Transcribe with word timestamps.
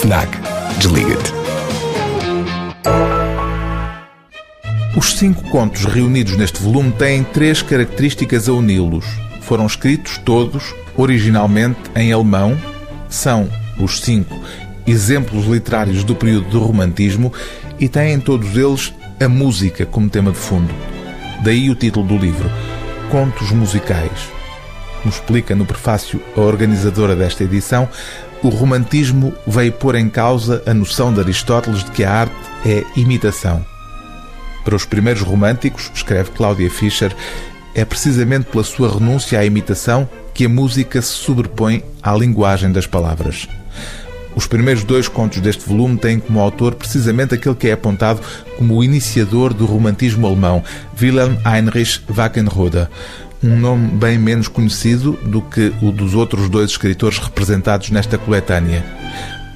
FNAC. 0.00 0.28
Desliga-te. 0.78 1.32
Os 4.96 5.14
cinco 5.14 5.42
contos 5.50 5.84
reunidos 5.86 6.36
neste 6.36 6.62
volume 6.62 6.92
têm 6.92 7.24
três 7.24 7.62
características 7.62 8.48
a 8.48 8.52
uni-los. 8.52 9.04
Foram 9.40 9.66
escritos 9.66 10.16
todos, 10.18 10.72
originalmente, 10.96 11.80
em 11.96 12.12
alemão. 12.12 12.56
São 13.08 13.48
os 13.76 14.00
cinco 14.00 14.40
exemplos 14.86 15.46
literários 15.46 16.04
do 16.04 16.14
período 16.14 16.48
do 16.48 16.60
romantismo 16.60 17.32
e 17.80 17.88
têm 17.88 18.20
todos 18.20 18.56
eles 18.56 18.94
a 19.20 19.28
música 19.28 19.84
como 19.84 20.08
tema 20.08 20.30
de 20.30 20.38
fundo. 20.38 20.72
Daí 21.42 21.70
o 21.70 21.74
título 21.74 22.06
do 22.06 22.16
livro, 22.16 22.48
Contos 23.10 23.50
Musicais. 23.50 24.30
Como 25.02 25.12
explica 25.12 25.54
no 25.54 25.66
prefácio 25.66 26.20
a 26.36 26.40
organizadora 26.40 27.14
desta 27.16 27.44
edição, 27.44 27.88
o 28.42 28.48
romantismo 28.48 29.34
veio 29.46 29.72
pôr 29.72 29.94
em 29.96 30.08
causa 30.08 30.62
a 30.66 30.72
noção 30.72 31.12
de 31.12 31.20
Aristóteles 31.20 31.84
de 31.84 31.90
que 31.90 32.04
a 32.04 32.12
arte 32.12 32.34
é 32.64 32.84
imitação. 32.96 33.64
Para 34.64 34.76
os 34.76 34.84
primeiros 34.84 35.22
românticos, 35.22 35.90
escreve 35.94 36.30
Cláudia 36.30 36.70
Fischer, 36.70 37.14
é 37.74 37.84
precisamente 37.84 38.46
pela 38.46 38.64
sua 38.64 38.92
renúncia 38.92 39.38
à 39.38 39.44
imitação 39.44 40.08
que 40.34 40.44
a 40.44 40.48
música 40.48 41.00
se 41.00 41.12
sobrepõe 41.12 41.82
à 42.02 42.14
linguagem 42.14 42.70
das 42.70 42.86
palavras. 42.86 43.48
Os 44.36 44.46
primeiros 44.46 44.84
dois 44.84 45.08
contos 45.08 45.40
deste 45.40 45.68
volume 45.68 45.98
têm 45.98 46.20
como 46.20 46.38
autor 46.38 46.74
precisamente 46.74 47.34
aquele 47.34 47.56
que 47.56 47.68
é 47.68 47.72
apontado 47.72 48.20
como 48.56 48.76
o 48.76 48.84
iniciador 48.84 49.52
do 49.52 49.66
romantismo 49.66 50.26
alemão, 50.26 50.62
Wilhelm 51.00 51.36
Heinrich 51.44 52.00
Wackenroder, 52.08 52.88
um 53.42 53.56
nome 53.56 53.88
bem 53.92 54.18
menos 54.18 54.48
conhecido 54.48 55.12
do 55.24 55.40
que 55.40 55.72
o 55.80 55.92
dos 55.92 56.14
outros 56.14 56.48
dois 56.48 56.70
escritores 56.70 57.18
representados 57.18 57.90
nesta 57.90 58.18
coletânea. 58.18 58.84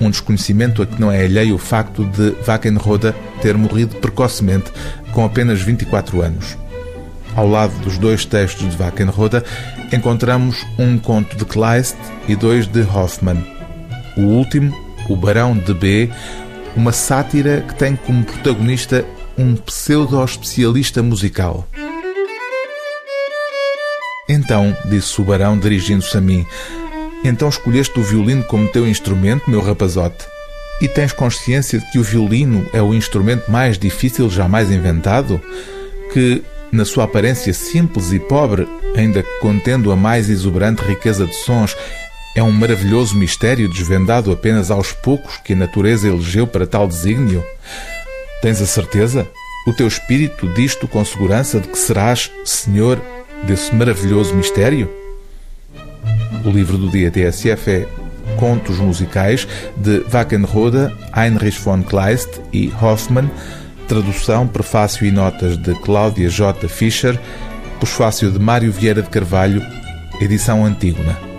Um 0.00 0.10
desconhecimento 0.10 0.82
a 0.82 0.86
que 0.86 1.00
não 1.00 1.10
é 1.10 1.24
alheio 1.24 1.54
o 1.54 1.58
facto 1.58 2.04
de 2.04 2.34
Wackenroder 2.44 3.14
ter 3.40 3.56
morrido 3.56 3.96
precocemente, 3.96 4.70
com 5.12 5.24
apenas 5.24 5.60
24 5.60 6.22
anos. 6.22 6.56
Ao 7.34 7.48
lado 7.48 7.72
dos 7.80 7.96
dois 7.96 8.24
textos 8.24 8.68
de 8.70 8.76
Wackenroder, 8.76 9.44
encontramos 9.92 10.66
um 10.78 10.98
conto 10.98 11.36
de 11.36 11.44
Kleist 11.44 11.96
e 12.28 12.34
dois 12.34 12.66
de 12.66 12.82
Hoffmann. 12.82 13.42
O 14.16 14.22
último, 14.22 14.76
O 15.08 15.16
Barão 15.16 15.56
de 15.56 15.72
B, 15.72 16.10
uma 16.76 16.92
sátira 16.92 17.64
que 17.66 17.74
tem 17.74 17.96
como 17.96 18.24
protagonista 18.24 19.04
um 19.38 19.56
pseudo-especialista 19.56 21.02
musical. 21.02 21.66
Então, 24.32 24.76
disse 24.84 25.20
o 25.20 25.24
barão, 25.24 25.58
dirigindo-se 25.58 26.16
a 26.16 26.20
mim, 26.20 26.46
então 27.24 27.48
escolheste 27.48 27.98
o 27.98 28.02
violino 28.02 28.44
como 28.44 28.68
teu 28.68 28.86
instrumento, 28.86 29.50
meu 29.50 29.60
rapazote? 29.60 30.24
E 30.80 30.86
tens 30.86 31.12
consciência 31.12 31.80
de 31.80 31.90
que 31.90 31.98
o 31.98 32.04
violino 32.04 32.64
é 32.72 32.80
o 32.80 32.94
instrumento 32.94 33.50
mais 33.50 33.76
difícil 33.76 34.30
jamais 34.30 34.70
inventado? 34.70 35.40
Que, 36.12 36.44
na 36.70 36.84
sua 36.84 37.04
aparência 37.04 37.52
simples 37.52 38.12
e 38.12 38.20
pobre, 38.20 38.68
ainda 38.96 39.24
contendo 39.40 39.90
a 39.90 39.96
mais 39.96 40.30
exuberante 40.30 40.80
riqueza 40.84 41.26
de 41.26 41.34
sons, 41.34 41.76
é 42.36 42.42
um 42.42 42.52
maravilhoso 42.52 43.16
mistério 43.16 43.68
desvendado 43.68 44.30
apenas 44.30 44.70
aos 44.70 44.92
poucos 44.92 45.38
que 45.38 45.54
a 45.54 45.56
natureza 45.56 46.06
elegeu 46.06 46.46
para 46.46 46.68
tal 46.68 46.86
desígnio? 46.86 47.44
Tens 48.40 48.62
a 48.62 48.66
certeza? 48.66 49.28
O 49.66 49.72
teu 49.72 49.88
espírito 49.88 50.48
diz-te 50.54 50.86
com 50.86 51.04
segurança 51.04 51.58
de 51.58 51.66
que 51.66 51.76
serás 51.76 52.30
senhor 52.44 53.02
desse 53.46 53.74
maravilhoso 53.74 54.34
mistério? 54.34 54.90
O 56.44 56.50
livro 56.50 56.78
do 56.78 56.88
dia 56.88 57.10
TSF 57.10 57.70
é 57.70 57.88
Contos 58.38 58.78
Musicais 58.78 59.46
de 59.76 60.00
Wackenroda, 60.10 60.92
Heinrich 61.16 61.60
von 61.60 61.82
Kleist 61.82 62.40
e 62.52 62.72
Hoffmann, 62.80 63.30
tradução, 63.86 64.46
prefácio 64.46 65.06
e 65.06 65.10
notas 65.10 65.56
de 65.58 65.74
Cláudia 65.80 66.28
J. 66.28 66.68
Fischer, 66.68 67.18
pós-fácio 67.78 68.30
de 68.30 68.38
Mário 68.38 68.72
Vieira 68.72 69.02
de 69.02 69.10
Carvalho, 69.10 69.62
edição 70.20 70.64
Antígona. 70.64 71.29